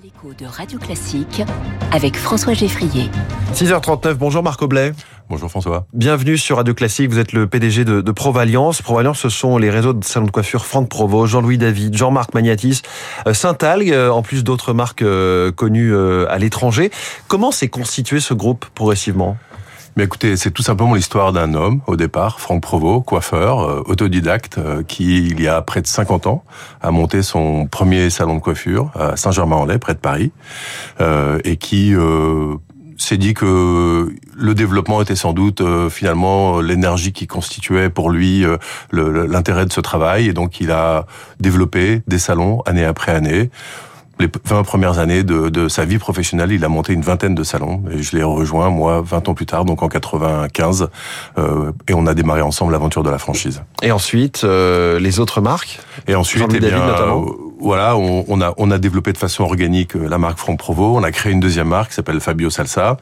L'écho 0.00 0.32
de 0.32 0.46
Radio 0.46 0.78
Classique 0.78 1.42
avec 1.92 2.16
François 2.16 2.54
Geffrier. 2.54 3.10
6h39, 3.52 4.14
bonjour 4.14 4.42
Marc 4.42 4.62
Oblet. 4.62 4.92
Bonjour 5.28 5.50
François. 5.50 5.86
Bienvenue 5.92 6.38
sur 6.38 6.56
Radio 6.56 6.72
Classique, 6.72 7.10
vous 7.10 7.18
êtes 7.18 7.32
le 7.32 7.46
PDG 7.46 7.84
de, 7.84 8.00
de 8.00 8.12
Provalliance. 8.12 8.80
Provalliance, 8.80 9.18
ce 9.18 9.28
sont 9.28 9.58
les 9.58 9.68
réseaux 9.68 9.92
de 9.92 10.02
salons 10.02 10.24
de 10.24 10.30
coiffure 10.30 10.64
Franck 10.64 10.88
Provo, 10.88 11.26
Jean-Louis 11.26 11.58
David, 11.58 11.94
Jean-Marc 11.94 12.32
Magnatis, 12.32 12.80
euh, 13.26 13.34
Saint-Algue, 13.34 13.92
euh, 13.92 14.08
en 14.08 14.22
plus 14.22 14.44
d'autres 14.44 14.72
marques 14.72 15.02
euh, 15.02 15.52
connues 15.52 15.94
à 15.94 16.38
l'étranger. 16.38 16.90
Comment 17.28 17.50
s'est 17.50 17.68
constitué 17.68 18.20
ce 18.20 18.32
groupe 18.32 18.64
progressivement? 18.74 19.36
Mais 19.96 20.04
écoutez, 20.04 20.36
c'est 20.36 20.50
tout 20.50 20.62
simplement 20.62 20.94
l'histoire 20.94 21.32
d'un 21.32 21.54
homme, 21.54 21.80
au 21.86 21.96
départ, 21.96 22.40
Franck 22.40 22.62
Provost, 22.62 23.04
coiffeur, 23.04 23.88
autodidacte, 23.88 24.58
qui, 24.88 25.26
il 25.26 25.40
y 25.42 25.48
a 25.48 25.60
près 25.60 25.82
de 25.82 25.86
50 25.86 26.26
ans, 26.26 26.44
a 26.80 26.90
monté 26.90 27.22
son 27.22 27.66
premier 27.66 28.08
salon 28.08 28.36
de 28.36 28.40
coiffure 28.40 28.90
à 28.94 29.16
Saint-Germain-en-Laye, 29.16 29.78
près 29.78 29.94
de 29.94 29.98
Paris, 29.98 30.32
euh, 31.00 31.38
et 31.44 31.56
qui 31.56 31.94
euh, 31.94 32.54
s'est 32.96 33.18
dit 33.18 33.34
que 33.34 34.14
le 34.34 34.54
développement 34.54 35.02
était 35.02 35.16
sans 35.16 35.32
doute 35.32 35.62
finalement 35.90 36.60
l'énergie 36.60 37.12
qui 37.12 37.26
constituait 37.26 37.90
pour 37.90 38.10
lui 38.10 38.44
l'intérêt 38.92 39.66
de 39.66 39.72
ce 39.72 39.80
travail, 39.80 40.28
et 40.28 40.32
donc 40.32 40.60
il 40.60 40.70
a 40.70 41.06
développé 41.40 42.02
des 42.06 42.18
salons 42.18 42.60
année 42.62 42.84
après 42.84 43.12
année 43.12 43.50
les 44.18 44.28
20 44.44 44.62
premières 44.62 44.98
années 44.98 45.22
de, 45.22 45.48
de, 45.48 45.68
sa 45.68 45.84
vie 45.84 45.98
professionnelle, 45.98 46.52
il 46.52 46.64
a 46.64 46.68
monté 46.68 46.92
une 46.92 47.02
vingtaine 47.02 47.34
de 47.34 47.42
salons. 47.42 47.82
Et 47.90 48.02
je 48.02 48.16
l'ai 48.16 48.22
rejoint, 48.22 48.70
moi, 48.70 49.02
20 49.04 49.28
ans 49.28 49.34
plus 49.34 49.46
tard, 49.46 49.64
donc 49.64 49.82
en 49.82 49.88
95. 49.88 50.88
Euh, 51.38 51.72
et 51.88 51.94
on 51.94 52.06
a 52.06 52.14
démarré 52.14 52.42
ensemble 52.42 52.72
l'aventure 52.72 53.02
de 53.02 53.10
la 53.10 53.18
franchise. 53.18 53.62
Et 53.82 53.90
ensuite, 53.90 54.44
euh, 54.44 54.98
les 54.98 55.20
autres 55.20 55.40
marques? 55.40 55.80
Et 56.06 56.14
ensuite, 56.14 56.46
eh 56.54 56.60
bien, 56.60 56.86
notamment 56.86 57.22
euh, 57.22 57.52
voilà, 57.60 57.96
on, 57.96 58.24
on, 58.28 58.40
a, 58.40 58.54
on 58.56 58.70
a 58.70 58.78
développé 58.78 59.12
de 59.12 59.18
façon 59.18 59.44
organique 59.44 59.96
euh, 59.96 60.08
la 60.08 60.18
marque 60.18 60.38
Franck 60.38 60.58
Provo. 60.58 60.96
On 60.96 61.02
a 61.02 61.12
créé 61.12 61.32
une 61.32 61.40
deuxième 61.40 61.68
marque 61.68 61.90
qui 61.90 61.94
s'appelle 61.94 62.20
Fabio 62.20 62.50
Salsa. 62.50 62.96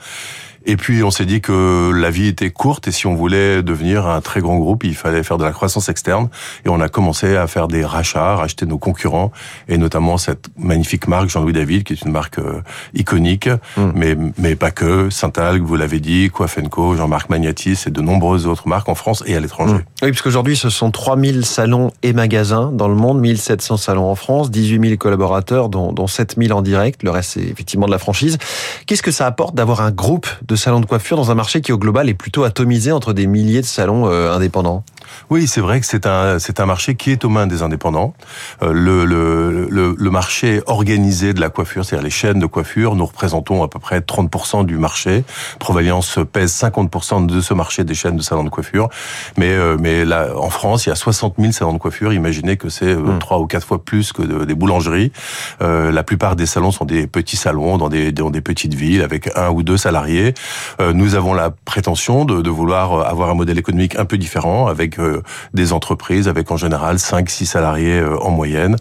Et 0.66 0.76
puis 0.76 1.02
on 1.02 1.10
s'est 1.10 1.24
dit 1.24 1.40
que 1.40 1.90
la 1.90 2.10
vie 2.10 2.28
était 2.28 2.50
courte 2.50 2.88
et 2.88 2.92
si 2.92 3.06
on 3.06 3.14
voulait 3.14 3.62
devenir 3.62 4.06
un 4.06 4.20
très 4.20 4.40
grand 4.40 4.58
groupe, 4.58 4.84
il 4.84 4.94
fallait 4.94 5.22
faire 5.22 5.38
de 5.38 5.44
la 5.44 5.52
croissance 5.52 5.88
externe. 5.88 6.28
Et 6.64 6.68
on 6.68 6.80
a 6.80 6.88
commencé 6.88 7.36
à 7.36 7.46
faire 7.46 7.66
des 7.68 7.84
rachats, 7.84 8.36
racheter 8.36 8.66
nos 8.66 8.78
concurrents 8.78 9.32
et 9.68 9.78
notamment 9.78 10.18
cette 10.18 10.48
magnifique 10.58 11.08
marque 11.08 11.30
Jean-Louis 11.30 11.52
David, 11.52 11.84
qui 11.84 11.94
est 11.94 12.02
une 12.02 12.12
marque 12.12 12.38
euh, 12.38 12.62
iconique, 12.94 13.48
mm. 13.48 13.90
mais 13.94 14.16
mais 14.38 14.54
pas 14.54 14.70
que. 14.70 15.08
Saint-Algue, 15.10 15.62
vous 15.62 15.76
l'avez 15.76 16.00
dit, 16.00 16.30
Coiffenco, 16.30 16.94
Jean-Marc 16.94 17.30
Magnatis 17.30 17.84
et 17.86 17.90
de 17.90 18.00
nombreuses 18.00 18.46
autres 18.46 18.68
marques 18.68 18.88
en 18.88 18.94
France 18.94 19.22
et 19.26 19.34
à 19.36 19.40
l'étranger. 19.40 19.74
Mm. 19.74 19.84
Oui, 20.02 20.10
puisqu'aujourd'hui 20.10 20.56
ce 20.56 20.68
sont 20.68 20.90
3000 20.90 21.44
salons 21.46 21.90
et 22.02 22.12
magasins 22.12 22.70
dans 22.72 22.88
le 22.88 22.94
monde, 22.94 23.20
1700 23.20 23.78
salons 23.78 24.10
en 24.10 24.14
France, 24.14 24.50
18 24.50 24.80
000 24.88 24.96
collaborateurs, 24.98 25.68
dont, 25.68 25.92
dont 25.92 26.06
7000 26.06 26.52
en 26.52 26.62
direct. 26.62 27.02
Le 27.02 27.10
reste 27.10 27.30
c'est 27.30 27.42
effectivement 27.42 27.86
de 27.86 27.92
la 27.92 27.98
franchise. 27.98 28.38
Qu'est-ce 28.86 29.02
que 29.02 29.10
ça 29.10 29.26
apporte 29.26 29.54
d'avoir 29.54 29.80
un 29.80 29.90
groupe 29.90 30.28
de 30.50 30.56
salons 30.56 30.80
de 30.80 30.86
coiffure 30.86 31.16
dans 31.16 31.30
un 31.30 31.34
marché 31.36 31.60
qui 31.60 31.72
au 31.72 31.78
global 31.78 32.08
est 32.08 32.14
plutôt 32.14 32.42
atomisé 32.42 32.90
entre 32.90 33.12
des 33.12 33.26
milliers 33.26 33.60
de 33.60 33.66
salons 33.66 34.08
euh, 34.08 34.34
indépendants 34.34 34.84
oui, 35.28 35.46
c'est 35.46 35.60
vrai 35.60 35.80
que 35.80 35.86
c'est 35.86 36.06
un 36.06 36.38
c'est 36.38 36.60
un 36.60 36.66
marché 36.66 36.94
qui 36.94 37.10
est 37.10 37.24
aux 37.24 37.28
mains 37.28 37.46
des 37.46 37.62
indépendants. 37.62 38.14
Euh, 38.62 38.72
le, 38.72 39.04
le, 39.04 39.68
le, 39.68 39.94
le, 39.96 40.10
marché 40.10 40.60
organisé 40.66 41.32
de 41.34 41.40
la 41.40 41.50
coiffure, 41.50 41.84
c'est-à-dire 41.84 42.04
les 42.04 42.10
chaînes 42.10 42.38
de 42.38 42.46
coiffure, 42.46 42.94
nous 42.96 43.06
représentons 43.06 43.62
à 43.62 43.68
peu 43.68 43.78
près 43.78 44.00
30% 44.00 44.64
du 44.66 44.76
marché. 44.76 45.24
Provaliance 45.58 46.18
pèse 46.32 46.52
50% 46.52 47.26
de 47.26 47.40
ce 47.40 47.54
marché 47.54 47.84
des 47.84 47.94
chaînes 47.94 48.16
de 48.16 48.22
salons 48.22 48.44
de 48.44 48.50
coiffure. 48.50 48.88
Mais 49.36 49.50
euh, 49.50 49.76
mais 49.78 50.04
là, 50.04 50.28
en 50.36 50.50
France, 50.50 50.86
il 50.86 50.90
y 50.90 50.92
a 50.92 50.96
60 50.96 51.34
000 51.38 51.52
salons 51.52 51.72
de 51.74 51.78
coiffure. 51.78 52.12
Imaginez 52.12 52.56
que 52.56 52.68
c'est 52.68 52.94
hmm. 52.94 53.18
trois 53.18 53.38
ou 53.38 53.46
quatre 53.46 53.66
fois 53.66 53.82
plus 53.82 54.12
que 54.12 54.22
des 54.44 54.54
boulangeries. 54.54 55.12
La 55.60 56.02
plupart 56.02 56.36
des 56.36 56.46
salons 56.46 56.70
sont 56.70 56.84
des 56.84 57.06
petits 57.06 57.36
salons 57.36 57.78
dans 57.78 57.88
des 57.88 58.12
dans 58.12 58.30
des 58.30 58.40
petites 58.40 58.74
villes 58.74 59.02
avec 59.02 59.30
un 59.36 59.50
ou 59.50 59.62
deux 59.62 59.76
salariés. 59.76 60.34
Euh, 60.80 60.92
nous 60.92 61.14
avons 61.14 61.34
la 61.34 61.50
prétention 61.50 62.24
de, 62.24 62.42
de 62.42 62.50
vouloir 62.50 63.06
avoir 63.06 63.30
un 63.30 63.34
modèle 63.34 63.58
économique 63.58 63.96
un 63.96 64.04
peu 64.04 64.18
différent 64.18 64.66
avec 64.66 64.98
euh, 64.98 65.22
des 65.54 65.72
entreprises 65.72 66.28
avec 66.28 66.50
en 66.50 66.56
général 66.56 66.96
5-6 66.96 67.44
salariés 67.46 68.00
euh, 68.00 68.18
en 68.20 68.30
moyenne. 68.30 68.76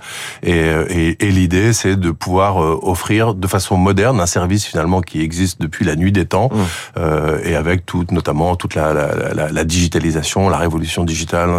Euh, 0.47 0.85
et, 0.89 1.25
et, 1.25 1.31
l'idée, 1.31 1.73
c'est 1.73 1.95
de 1.95 2.11
pouvoir 2.11 2.57
offrir 2.57 3.33
de 3.33 3.47
façon 3.47 3.77
moderne 3.77 4.19
un 4.19 4.25
service 4.25 4.65
finalement 4.65 5.01
qui 5.01 5.21
existe 5.21 5.61
depuis 5.61 5.85
la 5.85 5.95
nuit 5.95 6.11
des 6.11 6.25
temps 6.25 6.49
mmh. 6.51 6.99
et 7.43 7.55
avec 7.55 7.85
tout, 7.85 8.05
notamment 8.11 8.55
toute 8.55 8.75
la, 8.75 8.93
la, 8.93 9.51
la, 9.51 9.63
digitalisation, 9.63 10.49
la 10.49 10.57
révolution 10.57 11.03
digitale 11.03 11.49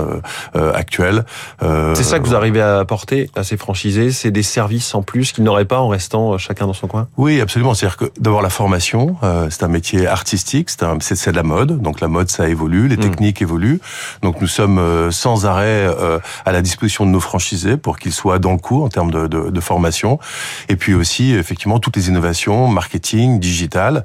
actuelle. 0.54 1.24
c'est 1.60 2.02
ça 2.02 2.18
que 2.18 2.26
vous 2.26 2.34
arrivez 2.34 2.60
à 2.60 2.78
apporter 2.78 3.30
à 3.36 3.44
ces 3.44 3.56
franchisés, 3.56 4.10
c'est 4.10 4.30
des 4.30 4.42
services 4.42 4.94
en 4.94 5.02
plus 5.02 5.32
qu'ils 5.32 5.44
n'auraient 5.44 5.64
pas 5.64 5.80
en 5.80 5.88
restant 5.88 6.36
chacun 6.38 6.66
dans 6.66 6.72
son 6.72 6.86
coin? 6.86 7.08
Oui, 7.16 7.40
absolument. 7.40 7.74
C'est-à-dire 7.74 7.96
que 7.96 8.06
d'avoir 8.18 8.42
la 8.42 8.50
formation, 8.50 9.16
c'est 9.50 9.62
un 9.62 9.68
métier 9.68 9.89
artistique, 9.94 10.70
c'est 10.70 11.30
de 11.30 11.36
la 11.36 11.42
mode, 11.42 11.80
donc 11.80 12.00
la 12.00 12.08
mode 12.08 12.30
ça 12.30 12.48
évolue, 12.48 12.88
les 12.88 12.96
mmh. 12.96 13.00
techniques 13.00 13.42
évoluent. 13.42 13.80
Donc 14.22 14.40
nous 14.40 14.46
sommes 14.46 14.78
euh, 14.78 15.10
sans 15.10 15.46
arrêt 15.46 15.86
euh, 15.86 16.18
à 16.44 16.52
la 16.52 16.62
disposition 16.62 17.06
de 17.06 17.10
nos 17.10 17.20
franchisés 17.20 17.76
pour 17.76 17.98
qu'ils 17.98 18.12
soient 18.12 18.38
dans 18.38 18.52
le 18.52 18.58
coup 18.58 18.82
en 18.82 18.88
termes 18.88 19.10
de, 19.10 19.26
de, 19.26 19.50
de, 19.50 19.60
formation. 19.60 20.18
Et 20.68 20.76
puis 20.76 20.94
aussi, 20.94 21.32
effectivement, 21.32 21.78
toutes 21.78 21.96
les 21.96 22.08
innovations, 22.08 22.68
marketing, 22.68 23.40
digital. 23.40 24.04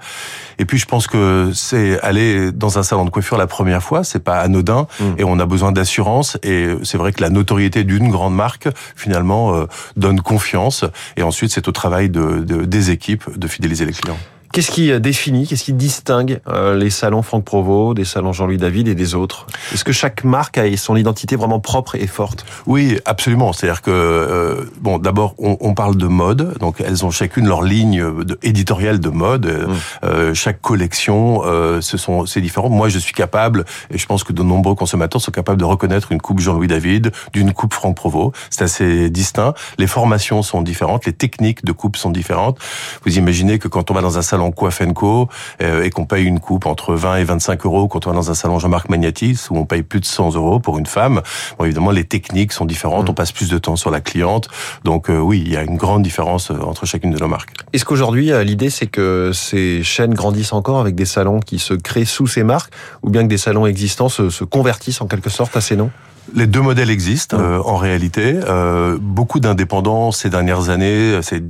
Et 0.60 0.66
puis 0.66 0.78
je 0.78 0.86
pense 0.86 1.08
que 1.08 1.52
c'est 1.54 2.00
aller 2.02 2.52
dans 2.52 2.78
un 2.78 2.84
salon 2.84 3.06
de 3.06 3.10
coiffure 3.10 3.38
la 3.38 3.48
première 3.48 3.84
fois, 3.84 4.04
c'est 4.04 4.24
pas 4.24 4.40
anodin 4.40 4.88
mm. 5.00 5.04
et 5.18 5.24
on 5.24 5.40
a 5.40 5.46
besoin 5.46 5.72
d'assurance. 5.72 6.38
Et 6.44 6.76
c'est 6.84 6.98
vrai 6.98 7.12
que 7.12 7.22
la 7.22 7.30
notoriété 7.30 7.84
d'une 7.84 8.10
grande 8.10 8.36
marque 8.36 8.68
finalement 8.96 9.56
euh, 9.56 9.66
donne 9.96 10.22
confiance. 10.22 10.86
Et 11.18 11.24
ensuite, 11.24 11.52
c'est 11.52 11.68
au 11.68 11.72
travail 11.72 12.10
de, 12.10 12.40
de, 12.40 12.66
des 12.66 12.92
équipes 12.92 13.38
de 13.38 13.48
fidéliser 13.48 13.86
les 13.86 13.94
clients. 13.94 14.18
Qu'est-ce 14.56 14.72
qui 14.72 14.90
euh, 14.90 15.00
définit, 15.00 15.46
qu'est-ce 15.46 15.66
qui 15.66 15.74
distingue 15.74 16.40
euh, 16.48 16.78
les 16.78 16.90
salons 16.90 17.22
Franck 17.24 17.44
Provo, 17.44 17.94
des 17.94 18.06
salons 18.06 18.32
Jean-Louis 18.32 18.56
David 18.56 18.88
et 18.88 18.96
des 18.96 19.14
autres? 19.14 19.48
Est-ce 19.74 19.84
que 19.84 19.92
chaque 19.92 20.24
marque 20.24 20.58
a 20.58 20.78
son 20.78 20.96
identité 20.96 21.36
vraiment 21.36 21.60
propre 21.60 21.96
et 21.96 22.08
forte? 22.08 22.46
Oui, 22.66 22.98
absolument. 23.04 23.52
C'est-à-dire 23.52 23.82
que 23.82 23.92
euh, 23.92 24.64
bon, 24.80 24.98
d'abord, 24.98 25.36
on, 25.40 25.58
on, 25.60 25.74
parle 25.74 25.98
de 25.98 26.08
mode, 26.08 26.58
donc 26.60 26.80
elles 26.80 27.04
ont 27.04 27.12
chacune 27.12 27.50
leur 27.50 27.64
ligne 27.64 28.02
de, 28.24 28.40
éditoriale 28.44 29.02
de 29.02 29.10
mode. 29.10 29.46
Mmh. 29.46 29.74
Euh, 30.06 30.34
chaque 30.34 30.62
collection, 30.62 31.42
euh, 31.44 31.82
ce 31.82 31.98
sont 31.98 32.26
c'est 32.26 32.40
différent. 32.40 32.70
Moi, 32.70 32.88
je 32.88 32.98
suis 32.98 33.14
capable, 33.14 33.66
et 33.92 33.98
je 33.98 34.06
pense 34.06 34.24
que 34.24 34.32
de 34.32 34.42
nombreux 34.42 34.76
consommateurs 34.76 35.20
sont 35.20 35.32
capables 35.32 35.60
de 35.60 35.66
reconnaître 35.66 36.14
une 36.14 36.22
coupe 36.22 36.40
Jean-Louis 36.40 36.68
David 36.68 37.12
d'une 37.34 37.52
coupe 37.52 37.74
Franck 37.74 37.98
Provo. 37.98 38.32
C'est 38.50 38.64
assez 38.64 39.10
distinct. 39.10 39.54
Les 39.80 39.88
formations 39.88 40.44
sont 40.44 40.62
différentes, 40.62 41.06
les 41.06 41.14
techniques 41.14 41.66
de 41.66 41.74
coupe 41.74 41.98
sont 41.98 42.10
différentes. 42.10 42.58
Vous 43.06 43.18
imaginez 43.18 43.60
que 43.60 43.68
quand 43.68 43.92
on 43.92 43.94
va 43.94 44.00
dans 44.00 44.18
un 44.18 44.22
salon 44.22 44.45
salon 44.46 44.52
Coiffenco 44.52 45.30
euh, 45.62 45.84
et 45.84 45.90
qu'on 45.90 46.06
paye 46.06 46.26
une 46.26 46.40
coupe 46.40 46.66
entre 46.66 46.94
20 46.94 47.18
et 47.18 47.24
25 47.24 47.66
euros 47.66 47.88
quand 47.88 48.08
on 48.08 48.12
est 48.12 48.16
dans 48.16 48.32
un 48.32 48.36
salon 48.36 48.60
Jean-Marc 48.60 48.90
Magnatis 48.90 49.48
où 49.50 49.58
on 49.58 49.66
paye 49.66 49.84
plus 49.84 50.00
de 50.00 50.06
100 50.06 50.36
euros 50.36 50.60
pour 50.60 50.78
une 50.78 50.86
femme. 50.86 51.22
Bon, 51.58 51.66
évidemment, 51.66 51.92
les 51.92 52.04
techniques 52.04 52.52
sont 52.52 52.66
différentes, 52.66 53.08
mm. 53.08 53.12
on 53.12 53.14
passe 53.14 53.32
plus 53.32 53.50
de 53.50 53.58
temps 53.58 53.76
sur 53.76 53.92
la 53.92 54.02
cliente. 54.02 54.48
Donc 54.84 55.10
euh, 55.10 55.18
oui, 55.18 55.42
il 55.46 55.52
y 55.52 55.58
a 55.58 55.64
une 55.64 55.78
grande 55.78 56.04
différence 56.04 56.52
euh, 56.52 56.60
entre 56.60 56.86
chacune 56.86 57.12
de 57.12 57.20
nos 57.20 57.28
marques. 57.28 57.52
Est-ce 57.74 57.86
qu'aujourd'hui, 57.86 58.32
l'idée, 58.44 58.70
c'est 58.70 58.88
que 58.88 59.32
ces 59.34 59.84
chaînes 59.84 60.14
grandissent 60.14 60.54
encore 60.54 60.80
avec 60.80 60.96
des 60.96 61.06
salons 61.06 61.40
qui 61.40 61.60
se 61.60 61.74
créent 61.74 62.06
sous 62.06 62.28
ces 62.28 62.44
marques 62.44 62.74
ou 63.04 63.10
bien 63.10 63.24
que 63.24 63.28
des 63.28 63.38
salons 63.38 63.66
existants 63.66 64.10
se, 64.10 64.30
se 64.30 64.44
convertissent 64.44 65.02
en 65.02 65.08
quelque 65.08 65.30
sorte 65.30 65.56
à 65.58 65.62
ces 65.62 65.76
noms? 65.76 65.92
Les 66.34 66.48
deux 66.48 66.62
modèles 66.62 66.90
existent 66.90 67.38
euh, 67.40 67.62
en 67.64 67.76
réalité. 67.76 68.40
Euh, 68.48 68.98
beaucoup 69.00 69.40
d'indépendants 69.40 70.12
ces 70.12 70.30
dernières 70.30 70.70
années, 70.70 71.20
ces, 71.22 71.42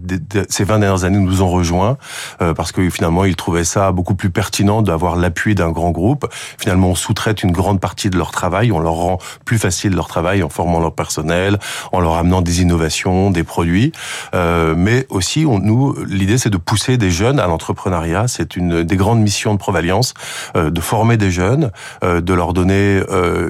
ces 0.49 0.63
20 0.63 0.79
dernières 0.79 1.03
années 1.05 1.19
nous 1.19 1.41
ont 1.41 1.49
rejoints 1.49 1.97
euh, 2.41 2.53
parce 2.53 2.71
que 2.71 2.89
finalement 2.89 3.23
ils 3.25 3.35
trouvaient 3.35 3.63
ça 3.63 3.91
beaucoup 3.91 4.15
plus 4.15 4.29
pertinent 4.29 4.81
d'avoir 4.81 5.15
l'appui 5.15 5.55
d'un 5.55 5.71
grand 5.71 5.91
groupe. 5.91 6.27
Finalement 6.57 6.89
on 6.89 6.95
sous-traite 6.95 7.43
une 7.43 7.51
grande 7.51 7.79
partie 7.79 8.09
de 8.09 8.17
leur 8.17 8.31
travail, 8.31 8.71
on 8.71 8.79
leur 8.79 8.93
rend 8.93 9.17
plus 9.45 9.57
facile 9.57 9.93
leur 9.95 10.07
travail 10.07 10.43
en 10.43 10.49
formant 10.49 10.79
leur 10.79 10.93
personnel, 10.93 11.57
en 11.91 12.01
leur 12.01 12.15
amenant 12.15 12.41
des 12.41 12.61
innovations, 12.61 13.31
des 13.31 13.43
produits. 13.43 13.93
Euh, 14.33 14.75
mais 14.77 15.05
aussi 15.09 15.45
on, 15.47 15.59
nous 15.59 15.95
l'idée 16.05 16.37
c'est 16.37 16.49
de 16.49 16.57
pousser 16.57 16.97
des 16.97 17.11
jeunes 17.11 17.39
à 17.39 17.47
l'entrepreneuriat. 17.47 18.27
C'est 18.27 18.55
une 18.55 18.83
des 18.83 18.97
grandes 18.97 19.21
missions 19.21 19.53
de 19.53 19.59
Provaliance 19.59 20.13
euh, 20.57 20.69
de 20.69 20.81
former 20.81 21.17
des 21.17 21.31
jeunes, 21.31 21.71
de 22.03 22.33
leur 22.33 22.53
donner 22.53 23.01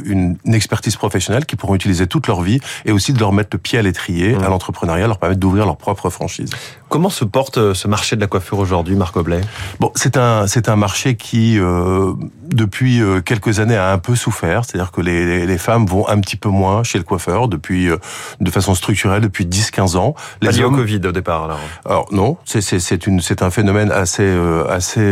une, 0.05 0.37
une 0.45 0.53
expertise 0.53 0.95
professionnelle 0.95 1.14
qui 1.45 1.55
pourront 1.55 1.75
utiliser 1.75 2.07
toute 2.07 2.27
leur 2.27 2.41
vie 2.41 2.59
et 2.85 2.91
aussi 2.91 3.13
de 3.13 3.19
leur 3.19 3.31
mettre 3.33 3.49
le 3.53 3.59
pied 3.59 3.79
à 3.79 3.81
l'étrier 3.81 4.35
à 4.35 4.39
mmh. 4.39 4.43
l'entrepreneuriat, 4.49 5.07
leur 5.07 5.17
permettre 5.17 5.39
d'ouvrir 5.39 5.65
leur 5.65 5.77
propre 5.77 6.09
franchise. 6.09 6.49
Comment 6.95 7.09
se 7.09 7.25
porte 7.25 7.57
euh, 7.57 7.73
ce 7.73 7.89
marché 7.89 8.15
de 8.15 8.21
la 8.21 8.27
coiffure 8.27 8.57
aujourd'hui, 8.57 8.95
Marc 8.95 9.17
Oblet 9.17 9.41
Bon, 9.81 9.91
c'est 9.95 10.15
un 10.15 10.47
c'est 10.47 10.69
un 10.69 10.77
marché 10.77 11.17
qui 11.17 11.59
euh, 11.59 12.13
depuis 12.45 13.01
euh, 13.01 13.19
quelques 13.19 13.59
années 13.59 13.75
a 13.75 13.91
un 13.91 13.97
peu 13.97 14.15
souffert, 14.15 14.63
c'est-à-dire 14.63 14.93
que 14.93 15.01
les, 15.01 15.45
les, 15.45 15.57
femmes 15.57 15.85
vont 15.85 16.07
un 16.07 16.21
petit 16.21 16.37
peu 16.37 16.47
moins 16.47 16.83
chez 16.83 16.97
le 16.97 17.03
coiffeur 17.03 17.49
depuis 17.49 17.89
euh, 17.89 17.97
de 18.39 18.49
façon 18.49 18.75
structurelle 18.75 19.19
depuis 19.19 19.45
10-15 19.45 19.97
ans. 19.97 20.15
Les 20.41 20.47
Pas 20.47 20.59
hommes... 20.59 20.73
au 20.73 20.77
Covid 20.77 21.01
au 21.05 21.11
départ 21.11 21.43
alors. 21.43 21.59
Alors 21.83 22.07
non, 22.13 22.37
c'est 22.45 22.61
c'est 22.61 22.79
c'est 22.79 23.07
une 23.07 23.19
c'est 23.19 23.41
un 23.41 23.49
phénomène 23.49 23.91
assez 23.91 24.33
assez 24.69 25.03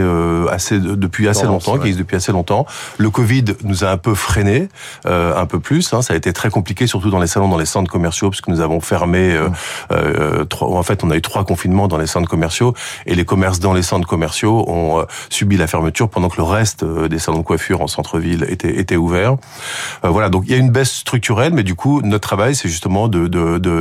assez 0.49 0.79
depuis 0.79 1.27
assez 1.27 1.45
longtemps 1.45 1.73
qui 1.73 1.87
existe 1.87 1.99
depuis 1.99 2.15
assez 2.15 2.31
longtemps. 2.31 2.65
Le 2.97 3.09
Covid 3.09 3.43
nous 3.65 3.83
a 3.83 3.89
un 3.89 3.97
peu 3.97 4.15
freiné 4.15 4.69
un 5.03 5.45
peu 5.47 5.59
plus, 5.59 5.93
hein, 5.93 6.01
ça 6.01 6.13
a 6.13 6.15
été 6.15 6.31
très 6.31 6.49
compliqué 6.49 6.87
surtout 6.87 7.09
dans 7.09 7.19
les 7.19 7.27
salons 7.27 7.49
dans 7.49 7.57
les 7.57 7.65
centres 7.65 7.91
commerciaux 7.91 8.29
parce 8.29 8.39
que 8.39 8.51
nous 8.51 8.61
avons 8.61 8.79
fermé 8.79 9.37
mmh. 9.37 10.45
trois, 10.45 10.69
en 10.69 10.83
fait 10.83 11.03
on 11.03 11.11
a 11.11 11.17
eu 11.17 11.21
trois 11.21 11.43
confinements 11.43 11.72
confinement 11.73 11.87
dans 11.87 11.97
les 11.97 12.07
centres 12.07 12.29
commerciaux 12.29 12.73
et 13.05 13.15
les 13.15 13.25
commerces 13.25 13.59
dans 13.59 13.73
les 13.73 13.81
centres 13.81 14.07
commerciaux 14.07 14.63
ont 14.67 15.05
subi 15.29 15.57
la 15.57 15.67
fermeture 15.67 16.07
pendant 16.09 16.29
que 16.29 16.37
le 16.37 16.43
reste 16.43 16.85
des 16.85 17.19
salons 17.19 17.39
de 17.39 17.43
coiffure 17.43 17.81
en 17.81 17.87
centre-ville 17.87 18.45
était, 18.47 18.79
était 18.79 18.95
ouvert. 18.95 19.37
voilà, 20.03 20.29
donc 20.29 20.43
il 20.45 20.51
y 20.51 20.53
a 20.53 20.57
une 20.57 20.69
baisse 20.69 20.91
structurelle, 20.91 21.53
mais 21.53 21.63
du 21.63 21.75
coup, 21.75 22.01
notre 22.01 22.27
travail, 22.27 22.55
c'est 22.55 22.69
justement 22.69 23.07
de 23.07 23.27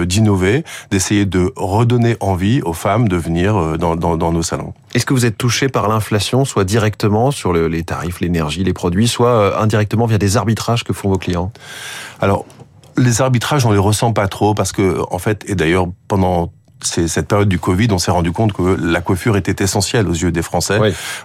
d'innover, 0.05 0.59
de, 0.59 0.65
d'essayer 0.91 1.27
de 1.27 1.53
redonner 1.57 2.17
envie 2.21 2.63
aux 2.63 2.73
femmes 2.73 3.09
de 3.09 3.17
venir 3.17 3.79
dans, 3.79 3.97
dans, 3.97 4.17
dans 4.17 4.33
nos 4.33 4.43
salons. 4.43 4.73
Est-ce 4.95 5.05
que 5.05 5.15
vous 5.15 5.27
êtes 5.27 5.37
touché 5.37 5.69
par 5.69 5.89
l'inflation, 5.89 6.45
soit 6.45 6.65
directement 6.65 7.31
sur 7.31 7.53
le, 7.53 7.69
les 7.69 7.83
tarifs, 7.83 8.21
l'énergie, 8.21 8.65
les 8.65 8.73
produits, 8.73 9.09
soit 9.09 9.61
indirectement 9.61 10.07
via 10.07 10.19
des 10.19 10.37
arbitrages 10.37 10.85
que 10.85 10.93
font 10.93 11.09
vos 11.09 11.19
clients? 11.19 11.53
Alors, 12.21 12.47
les 12.97 13.21
arbitrages, 13.21 13.67
on 13.67 13.73
les 13.73 13.79
ressent 13.79 14.13
pas 14.13 14.29
trop 14.29 14.55
parce 14.55 14.73
que, 14.73 15.01
en 15.11 15.19
fait, 15.19 15.45
et 15.49 15.55
d'ailleurs, 15.55 15.87
pendant 16.09 16.53
cette 16.85 17.29
période 17.29 17.49
du 17.49 17.59
Covid, 17.59 17.89
on 17.91 17.99
s'est 17.99 18.11
rendu 18.11 18.33
compte 18.33 18.53
que 18.53 18.77
la 18.81 19.01
coiffure 19.01 19.37
était 19.37 19.63
essentielle 19.63 20.09
aux 20.09 20.15
yeux 20.15 20.33
des 20.33 20.43
Français. 20.43 20.79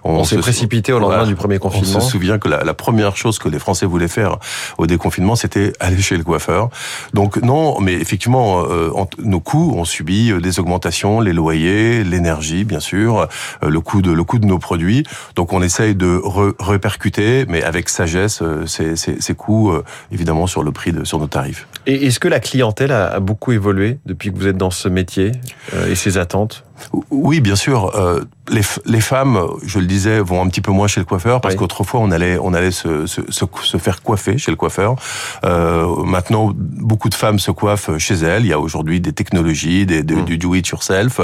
On, 0.04 0.24
s'est 0.24 0.38
précipité 0.38 0.94
au 0.94 1.00
lendemain 1.00 1.26
du 1.26 1.36
premier 1.36 1.60
confinement. 1.60 1.98
On 1.98 2.00
se 2.02 2.12
souvient 2.12 2.40
que 2.40 2.48
la, 2.48 2.64
la, 2.64 2.74
première 2.74 3.18
chose 3.18 3.40
que 3.40 3.50
les 3.50 3.60
Français 3.60 3.86
voulaient 3.86 4.08
faire 4.08 4.38
au 4.78 4.88
déconfinement, 4.88 5.36
c'était 5.36 5.74
aller 5.80 6.02
chez 6.02 6.18
le 6.18 6.24
coiffeur. 6.24 6.70
Donc 7.14 7.38
non, 7.42 7.80
mais 7.80 7.94
effectivement, 7.94 8.64
euh, 8.64 8.92
nos 9.24 9.40
coûts 9.40 9.74
ont 9.76 9.86
subi 9.86 10.32
euh, 10.32 10.40
des 10.40 10.60
augmentations, 10.60 11.20
les 11.20 11.34
loyers, 11.34 12.04
l'énergie, 12.04 12.64
bien 12.64 12.80
sûr, 12.80 13.28
euh, 13.64 13.70
le 13.70 13.80
coût 13.80 14.02
de 14.02 14.12
le 14.12 14.24
coût 14.24 14.40
de 14.40 14.46
nos 14.46 14.60
produits. 14.60 15.04
Donc 15.36 15.54
on 15.54 15.62
essaye 15.62 15.96
de 15.96 16.20
re, 16.24 16.54
répercuter, 16.60 17.46
mais 17.48 17.64
avec 17.64 17.90
sagesse, 17.90 18.44
ces, 18.66 18.96
ces, 18.96 19.20
ces 19.20 19.36
coûts 19.36 19.74
évidemment 20.12 20.48
sur 20.48 20.64
le 20.64 20.72
prix 20.72 20.92
de 20.92 21.04
sur 21.04 21.20
nos 21.20 21.28
tarifs. 21.28 21.68
Et 21.86 22.08
est-ce 22.08 22.20
que 22.20 22.28
la 22.28 22.40
clientèle 22.40 22.92
a, 22.92 23.08
a 23.14 23.20
beaucoup 23.20 23.52
évolué 23.52 24.00
depuis 24.06 24.32
que 24.32 24.38
vous 24.38 24.48
êtes 24.48 24.58
dans 24.58 24.72
ce 24.72 24.88
métier? 24.88 25.32
euh, 25.32 25.47
et 25.88 25.96
ses 25.96 26.18
attentes 26.18 26.64
oui, 27.10 27.42
bien 27.42 27.56
sûr. 27.56 27.96
Euh, 27.96 28.22
les, 28.50 28.62
les, 28.86 29.02
femmes, 29.02 29.40
je 29.64 29.80
le 29.80 29.86
disais, 29.86 30.20
vont 30.20 30.42
un 30.42 30.48
petit 30.48 30.62
peu 30.62 30.72
moins 30.72 30.88
chez 30.88 31.00
le 31.00 31.06
coiffeur 31.06 31.42
parce 31.42 31.56
qu'autrefois 31.56 32.00
on 32.00 32.12
allait 32.12 32.38
on 32.42 32.54
allait 32.54 32.72
se, 32.72 33.06
se, 33.06 33.22
se, 33.30 33.78
faire 33.78 34.02
coiffer 34.02 34.38
chez 34.38 34.52
le 34.52 34.58
coiffeur. 34.58 34.96
Euh, 35.44 35.86
maintenant, 36.06 36.54
beaucoup 36.56 37.10
de 37.10 37.14
femmes 37.14 37.40
se 37.40 37.52
coiffent 37.52 37.98
chez 37.98 38.16
elles. 38.16 38.46
Il 38.46 38.50
y 38.50 38.54
a 38.54 38.60
aujourd'hui 38.60 39.02
des 39.02 39.12
technologies, 39.12 39.86
des, 39.86 40.02
mmh. 40.02 40.26
du 40.26 40.38
do 40.38 40.56
it 40.56 40.68
yourself. 40.68 41.20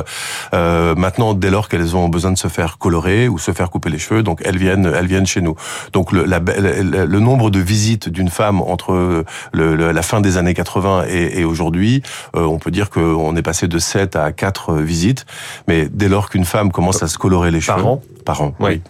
Euh, 0.53 0.95
maintenant, 0.95 1.33
dès 1.33 1.49
lors 1.49 1.69
qu'elles 1.69 1.95
ont 1.95 2.09
besoin 2.09 2.31
de 2.31 2.37
se 2.37 2.49
faire 2.49 2.77
colorer 2.77 3.29
ou 3.29 3.37
se 3.37 3.51
faire 3.51 3.69
couper 3.69 3.89
les 3.89 3.99
cheveux, 3.99 4.23
donc 4.23 4.41
elles 4.43 4.57
viennent 4.57 4.91
elles 4.93 5.07
viennent 5.07 5.27
chez 5.27 5.41
nous. 5.41 5.55
Donc 5.93 6.11
le, 6.11 6.25
la, 6.25 6.39
le 6.39 7.19
nombre 7.19 7.49
de 7.49 7.59
visites 7.59 8.09
d'une 8.09 8.29
femme 8.29 8.61
entre 8.61 9.23
le, 9.53 9.75
la 9.75 10.01
fin 10.01 10.19
des 10.19 10.37
années 10.37 10.53
80 10.53 11.05
et, 11.07 11.39
et 11.39 11.45
aujourd'hui, 11.45 12.03
euh, 12.35 12.41
on 12.41 12.59
peut 12.59 12.71
dire 12.71 12.89
qu'on 12.89 13.35
est 13.35 13.41
passé 13.41 13.67
de 13.67 13.79
7 13.79 14.15
à 14.15 14.31
4 14.31 14.75
visites. 14.75 15.25
Mais 15.67 15.87
dès 15.89 16.09
lors 16.09 16.29
qu'une 16.29 16.45
femme 16.45 16.71
commence 16.71 17.03
à 17.03 17.07
se 17.07 17.17
colorer 17.17 17.51
les 17.51 17.61
cheveux... 17.61 17.83
Par 18.25 18.41
an, 18.41 18.53
oui. 18.59 18.81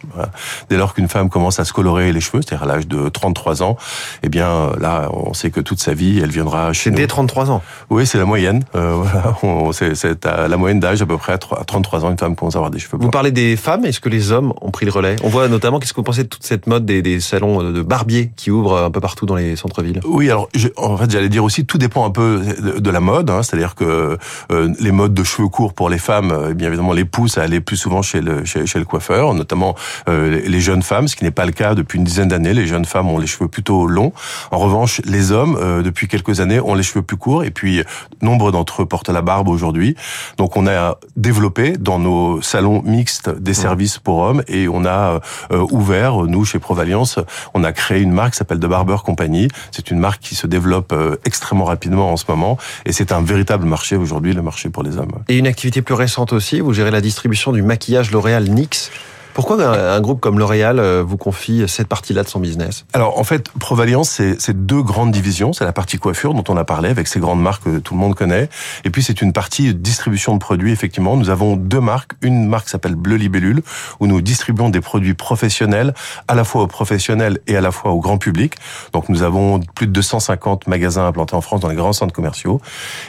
Dès 0.69 0.77
lors 0.77 0.93
qu'une 0.93 1.07
femme 1.07 1.29
commence 1.29 1.59
à 1.59 1.65
se 1.65 1.73
colorer 1.73 2.11
les 2.13 2.21
cheveux, 2.21 2.41
c'est-à-dire 2.41 2.63
à 2.63 2.67
l'âge 2.67 2.87
de 2.87 3.09
33 3.09 3.63
ans, 3.63 3.77
eh 4.21 4.29
bien 4.29 4.71
là, 4.79 5.09
on 5.11 5.33
sait 5.33 5.51
que 5.51 5.59
toute 5.59 5.79
sa 5.79 5.93
vie, 5.93 6.19
elle 6.21 6.31
viendra 6.31 6.73
chez 6.73 6.89
nous. 6.89 6.97
C'est 6.97 7.03
dès 7.03 7.07
33 7.07 7.51
ans. 7.51 7.61
Oui, 7.89 8.05
c'est 8.05 8.17
la 8.17 8.25
moyenne. 8.25 8.63
Euh, 8.75 8.95
voilà, 9.41 9.71
c'est 9.71 10.25
la 10.25 10.57
moyenne 10.57 10.79
d'âge 10.79 11.01
à 11.01 11.05
peu 11.05 11.17
près 11.17 11.33
à 11.33 11.37
33 11.37 12.05
ans, 12.05 12.11
une 12.11 12.17
femme 12.17 12.35
commence 12.35 12.55
à 12.55 12.59
avoir 12.59 12.71
des 12.71 12.79
cheveux 12.79 12.97
Vous 12.99 13.09
parlez 13.09 13.31
des 13.31 13.55
femmes, 13.55 13.85
est-ce 13.85 13.99
que 13.99 14.09
les 14.09 14.31
hommes 14.31 14.53
ont 14.61 14.71
pris 14.71 14.85
le 14.85 14.91
relais? 14.91 15.15
On 15.23 15.29
voit 15.29 15.47
notamment, 15.47 15.79
qu'est-ce 15.79 15.93
que 15.93 15.97
vous 15.97 16.03
pensez 16.03 16.23
de 16.23 16.29
toute 16.29 16.43
cette 16.43 16.67
mode 16.67 16.85
des, 16.85 17.01
des 17.01 17.19
salons 17.19 17.71
de 17.71 17.81
barbiers 17.81 18.31
qui 18.35 18.51
ouvrent 18.51 18.77
un 18.77 18.91
peu 18.91 18.99
partout 18.99 19.25
dans 19.25 19.35
les 19.35 19.55
centres-villes? 19.55 19.99
Oui, 20.05 20.29
alors 20.29 20.49
en 20.77 20.97
fait, 20.97 21.09
j'allais 21.09 21.29
dire 21.29 21.43
aussi, 21.43 21.65
tout 21.65 21.77
dépend 21.77 22.05
un 22.05 22.11
peu 22.11 22.41
de, 22.79 22.89
la 22.89 22.99
mode, 22.99 23.29
hein, 23.29 23.43
c'est-à-dire 23.43 23.75
que 23.75 24.17
euh, 24.51 24.73
les 24.79 24.91
modes 24.91 25.13
de 25.13 25.23
cheveux 25.23 25.47
courts 25.47 25.73
pour 25.73 25.89
les 25.89 25.97
femmes, 25.97 26.31
euh, 26.31 26.53
bien 26.53 26.67
évidemment 26.67 26.93
les 26.93 27.05
poussent 27.05 27.37
à 27.37 27.43
aller 27.43 27.59
plus 27.59 27.77
souvent 27.77 28.01
chez 28.01 28.21
le, 28.21 28.45
chez, 28.45 28.65
chez 28.65 28.79
le 28.79 28.85
coiffeur, 28.85 29.22
notamment 29.31 29.75
euh, 30.09 30.41
les 30.45 30.59
jeunes 30.59 30.83
femmes, 30.83 31.07
ce 31.07 31.15
qui 31.15 31.23
n'est 31.23 31.31
pas 31.31 31.45
le 31.45 31.53
cas 31.53 31.75
depuis 31.75 31.97
une 31.97 32.03
dizaine 32.03 32.27
d'années. 32.27 32.53
Les 32.53 32.67
jeunes 32.67 32.85
femmes 32.85 33.09
ont 33.09 33.17
les 33.17 33.27
cheveux 33.27 33.47
plutôt 33.47 33.87
longs. 33.87 34.11
En 34.51 34.57
revanche, 34.57 35.01
les 35.05 35.31
hommes, 35.31 35.57
euh, 35.61 35.81
depuis 35.81 36.07
quelques 36.07 36.41
années, 36.41 36.59
ont 36.59 36.73
les 36.73 36.83
cheveux 36.83 37.01
plus 37.01 37.17
courts 37.17 37.43
et 37.43 37.51
puis 37.51 37.83
nombre 38.21 38.51
d'entre 38.51 38.81
eux 38.81 38.85
portent 38.85 39.09
la 39.09 39.21
barbe 39.21 39.47
aujourd'hui. 39.47 39.95
Donc 40.37 40.57
on 40.57 40.67
a 40.67 40.97
développé 41.15 41.77
dans 41.77 41.99
nos 41.99 42.41
salons 42.41 42.81
mixtes 42.83 43.29
des 43.29 43.53
services 43.53 43.99
pour 43.99 44.17
hommes 44.17 44.43
et 44.47 44.67
on 44.67 44.85
a 44.85 45.21
euh, 45.51 45.65
ouvert, 45.71 46.17
nous 46.23 46.43
chez 46.43 46.59
Provaliance, 46.59 47.19
on 47.53 47.63
a 47.63 47.71
créé 47.71 48.01
une 48.01 48.11
marque 48.11 48.31
qui 48.31 48.37
s'appelle 48.37 48.59
The 48.59 48.65
Barber 48.65 48.97
Company. 49.05 49.47
C'est 49.71 49.91
une 49.91 49.99
marque 49.99 50.21
qui 50.21 50.35
se 50.35 50.47
développe 50.47 50.93
extrêmement 51.25 51.65
rapidement 51.65 52.11
en 52.11 52.17
ce 52.17 52.25
moment 52.27 52.57
et 52.85 52.91
c'est 52.91 53.11
un 53.11 53.21
véritable 53.21 53.65
marché 53.65 53.95
aujourd'hui, 53.95 54.33
le 54.33 54.41
marché 54.41 54.69
pour 54.69 54.83
les 54.83 54.97
hommes. 54.97 55.11
Et 55.29 55.37
une 55.37 55.47
activité 55.47 55.81
plus 55.81 55.93
récente 55.93 56.33
aussi, 56.33 56.59
vous 56.59 56.73
gérez 56.73 56.91
la 56.91 57.01
distribution 57.01 57.51
du 57.51 57.61
maquillage 57.61 58.11
L'Oréal 58.11 58.49
NYX. 58.49 58.91
Pourquoi 59.33 59.63
un, 59.63 60.01
groupe 60.01 60.19
comme 60.19 60.37
L'Oréal 60.37 60.79
euh, 60.79 61.03
vous 61.05 61.17
confie 61.17 61.63
cette 61.67 61.87
partie-là 61.87 62.23
de 62.23 62.27
son 62.27 62.39
business? 62.39 62.85
Alors 62.93 63.17
en 63.17 63.23
fait, 63.23 63.49
Provaliance, 63.59 64.21
c'est 64.37 64.65
deux 64.65 64.81
grandes 64.83 65.11
divisions. 65.11 65.53
C'est 65.53 65.65
la 65.65 65.73
partie 65.73 65.97
coiffure 65.97 66.33
dont 66.33 66.43
on 66.49 66.57
a 66.57 66.63
parlé 66.63 66.89
avec 66.89 67.07
ces 67.07 67.19
grandes 67.19 67.41
marques 67.41 67.63
que 67.63 67.79
tout 67.79 67.95
le 67.95 67.99
monde 67.99 68.15
connaît. 68.15 68.49
Et 68.85 68.89
puis 68.89 69.01
c'est 69.01 69.21
une 69.21 69.33
partie 69.33 69.73
distribution 69.73 70.33
de 70.33 70.39
produits. 70.39 70.71
Effectivement, 70.71 71.17
nous 71.17 71.29
avons 71.29 71.55
deux 71.55 71.79
marques. 71.79 72.11
Une 72.21 72.47
marque 72.47 72.69
s'appelle 72.69 72.95
Bleu 72.95 73.15
Libellule 73.15 73.63
où 73.99 74.07
nous 74.07 74.21
distribuons 74.21 74.69
des 74.69 74.81
produits 74.81 75.15
professionnels 75.15 75.93
à 76.27 76.35
la 76.35 76.43
fois 76.43 76.63
aux 76.63 76.67
professionnels 76.67 77.39
et 77.47 77.57
à 77.57 77.61
la 77.61 77.71
fois 77.71 77.91
au 77.91 77.99
grand 77.99 78.17
public. 78.17 78.55
Donc 78.91 79.09
nous 79.09 79.23
avons 79.23 79.59
plus 79.59 79.87
de 79.87 79.91
250 79.91 80.67
magasins 80.67 81.07
implantés 81.07 81.35
en 81.35 81.41
France 81.41 81.61
dans 81.61 81.69
les 81.69 81.75
grands 81.75 81.93
centres 81.93 82.13
commerciaux. 82.13 82.61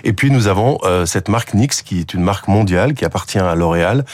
Et 0.05 0.15
puis 0.15 0.31
nous 0.31 0.47
avons 0.47 0.79
euh, 0.85 1.05
cette 1.05 1.29
marque 1.29 1.53
NYX 1.53 1.83
qui 1.83 2.01
est 2.01 2.15
une 2.15 2.23
marque 2.23 2.49
mondiale 2.49 2.95
qui 2.95 3.05
appartient 3.05 3.39
à 3.39 3.55
L'Oréal. 3.55 4.05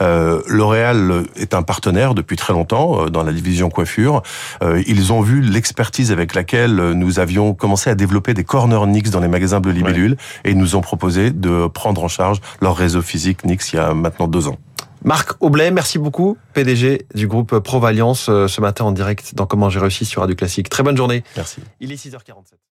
Euh, 0.00 0.42
L'Oréal 0.46 1.24
est 1.36 1.53
un 1.54 1.62
partenaire 1.62 2.14
depuis 2.14 2.36
très 2.36 2.52
longtemps 2.52 3.04
euh, 3.04 3.10
dans 3.10 3.22
la 3.22 3.32
division 3.32 3.70
coiffure. 3.70 4.22
Euh, 4.62 4.82
ils 4.86 5.12
ont 5.12 5.20
vu 5.20 5.40
l'expertise 5.40 6.12
avec 6.12 6.34
laquelle 6.34 6.78
euh, 6.80 6.94
nous 6.94 7.18
avions 7.18 7.54
commencé 7.54 7.90
à 7.90 7.94
développer 7.94 8.34
des 8.34 8.44
corners 8.44 8.86
Nix 8.86 9.10
dans 9.10 9.20
les 9.20 9.28
magasins 9.28 9.60
Bleu 9.60 9.72
Libellule 9.72 10.16
et 10.44 10.50
ils 10.50 10.58
nous 10.58 10.76
ont 10.76 10.80
proposé 10.80 11.30
de 11.30 11.66
prendre 11.68 12.02
en 12.02 12.08
charge 12.08 12.40
leur 12.60 12.76
réseau 12.76 13.02
physique 13.02 13.44
Nix 13.44 13.72
il 13.72 13.76
y 13.76 13.78
a 13.78 13.94
maintenant 13.94 14.28
deux 14.28 14.48
ans. 14.48 14.58
Marc 15.04 15.32
Aublet, 15.40 15.70
merci 15.70 15.98
beaucoup, 15.98 16.38
PDG 16.54 17.06
du 17.14 17.28
groupe 17.28 17.58
Provaliance, 17.58 18.24
ce 18.24 18.60
matin 18.62 18.86
en 18.86 18.92
direct 18.92 19.34
dans 19.34 19.44
Comment 19.44 19.68
j'ai 19.68 19.78
réussi 19.78 20.06
sur 20.06 20.22
Radio 20.22 20.34
Classique. 20.34 20.70
Très 20.70 20.82
bonne 20.82 20.96
journée. 20.96 21.22
Merci. 21.36 21.60
Il 21.80 21.92
est 21.92 21.96
6h47. 21.96 22.64